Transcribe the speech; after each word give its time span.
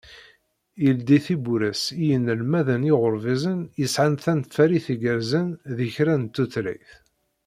Yeldi 0.83 1.17
tiwwura-s 1.25 1.83
i 1.91 1.95
yinelmaden 2.07 2.87
iɣurbizen 2.91 3.59
yesɛan 3.81 4.13
tanfalit 4.23 4.87
igerrzen 4.93 5.47
di 5.75 5.87
kra 5.95 6.15
n 6.19 6.23
tutlayt. 6.33 6.89